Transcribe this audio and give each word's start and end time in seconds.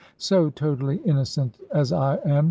"So 0.17 0.49
totally 0.49 0.97
innocent 1.05 1.59
as 1.71 1.91
I 1.91 2.15
am!" 2.25 2.31